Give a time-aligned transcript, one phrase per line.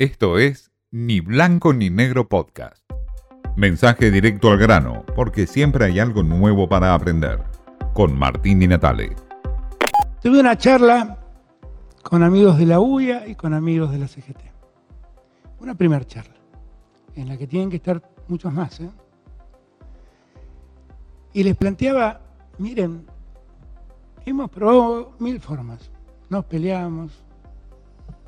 [0.00, 2.90] Esto es Ni Blanco ni Negro Podcast.
[3.54, 7.44] Mensaje directo al grano, porque siempre hay algo nuevo para aprender.
[7.92, 9.14] Con Martín y Natale.
[10.22, 11.18] Tuve una charla
[12.02, 14.40] con amigos de la UIA y con amigos de la CGT.
[15.60, 16.36] Una primera charla,
[17.14, 18.80] en la que tienen que estar muchos más.
[18.80, 18.88] ¿eh?
[21.34, 22.22] Y les planteaba,
[22.56, 23.04] miren,
[24.24, 25.90] hemos probado mil formas.
[26.30, 27.22] Nos peleamos,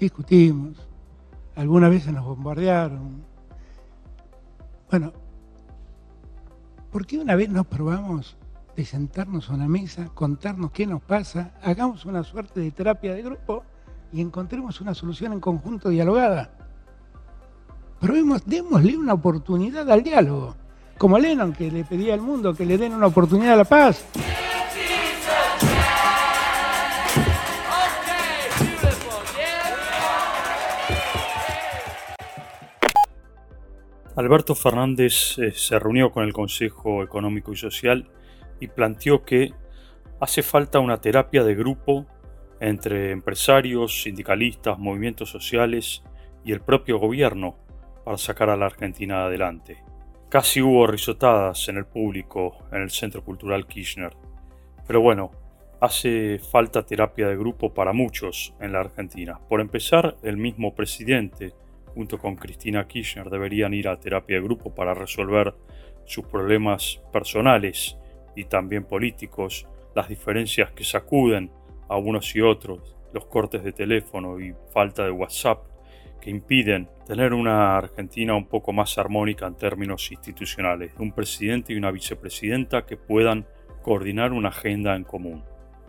[0.00, 0.89] discutimos,
[1.60, 3.22] algunas veces nos bombardearon.
[4.90, 5.12] Bueno,
[6.90, 8.38] ¿por qué una vez nos probamos
[8.74, 13.22] de sentarnos a una mesa, contarnos qué nos pasa, hagamos una suerte de terapia de
[13.22, 13.62] grupo
[14.10, 16.50] y encontremos una solución en conjunto dialogada?
[18.00, 20.56] Probemos, démosle una oportunidad al diálogo,
[20.96, 24.02] como Lennon que le pedía al mundo que le den una oportunidad a la paz.
[34.20, 38.06] Alberto Fernández eh, se reunió con el Consejo Económico y Social
[38.60, 39.54] y planteó que
[40.20, 42.04] hace falta una terapia de grupo
[42.60, 46.02] entre empresarios, sindicalistas, movimientos sociales
[46.44, 47.56] y el propio gobierno
[48.04, 49.82] para sacar a la Argentina adelante.
[50.28, 54.14] Casi hubo risotadas en el público en el Centro Cultural Kirchner.
[54.86, 55.30] Pero bueno,
[55.80, 59.40] hace falta terapia de grupo para muchos en la Argentina.
[59.48, 61.54] Por empezar, el mismo presidente
[61.94, 65.54] junto con Cristina Kirchner, deberían ir a terapia de grupo para resolver
[66.04, 67.96] sus problemas personales
[68.34, 71.50] y también políticos, las diferencias que sacuden
[71.88, 75.64] a unos y otros, los cortes de teléfono y falta de WhatsApp
[76.20, 81.76] que impiden tener una Argentina un poco más armónica en términos institucionales, un presidente y
[81.76, 83.46] una vicepresidenta que puedan
[83.82, 85.42] coordinar una agenda en común.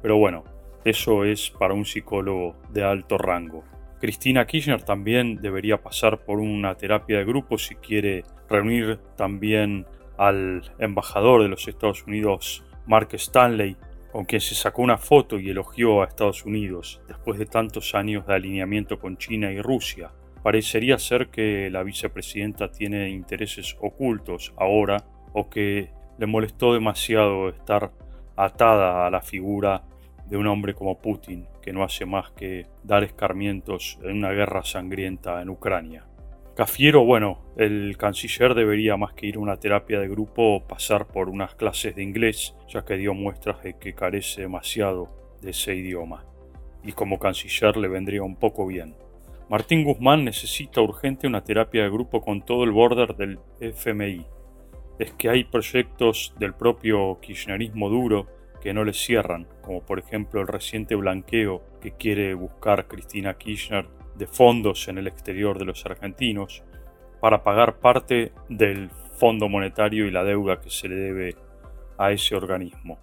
[0.00, 0.44] Pero bueno,
[0.84, 3.64] eso es para un psicólogo de alto rango.
[4.04, 9.86] Cristina Kirchner también debería pasar por una terapia de grupo si quiere reunir también
[10.18, 13.78] al embajador de los Estados Unidos, Mark Stanley,
[14.12, 18.26] con quien se sacó una foto y elogió a Estados Unidos después de tantos años
[18.26, 20.10] de alineamiento con China y Rusia.
[20.42, 24.98] Parecería ser que la vicepresidenta tiene intereses ocultos ahora
[25.32, 25.88] o que
[26.18, 27.90] le molestó demasiado estar
[28.36, 29.82] atada a la figura
[30.26, 34.62] de un hombre como Putin, que no hace más que dar escarmientos en una guerra
[34.64, 36.04] sangrienta en Ucrania.
[36.56, 41.28] Cafiero, bueno, el canciller debería más que ir a una terapia de grupo pasar por
[41.28, 45.08] unas clases de inglés, ya que dio muestras de que carece demasiado
[45.42, 46.24] de ese idioma.
[46.84, 48.94] Y como canciller le vendría un poco bien.
[49.48, 54.24] Martín Guzmán necesita urgente una terapia de grupo con todo el border del FMI.
[54.98, 58.28] Es que hay proyectos del propio kirchnerismo duro
[58.64, 63.86] que no le cierran, como por ejemplo el reciente blanqueo que quiere buscar Cristina Kirchner
[64.14, 66.64] de fondos en el exterior de los argentinos
[67.20, 68.88] para pagar parte del
[69.18, 71.36] Fondo Monetario y la deuda que se le debe
[71.98, 72.98] a ese organismo.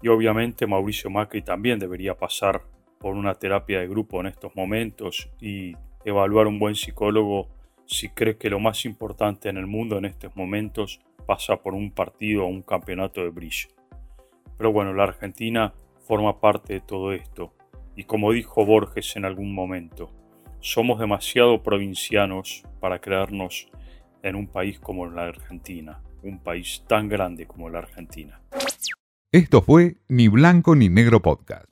[0.00, 2.62] Y obviamente Mauricio Macri también debería pasar
[3.00, 7.48] por una terapia de grupo en estos momentos y evaluar un buen psicólogo
[7.84, 11.90] si cree que lo más importante en el mundo en estos momentos pasa por un
[11.90, 13.79] partido o un campeonato de brillo.
[14.60, 15.72] Pero bueno, la Argentina
[16.06, 17.54] forma parte de todo esto.
[17.96, 20.12] Y como dijo Borges en algún momento,
[20.60, 23.70] somos demasiado provincianos para creernos
[24.22, 28.42] en un país como la Argentina, un país tan grande como la Argentina.
[29.32, 31.69] Esto fue Ni Blanco ni Negro Podcast.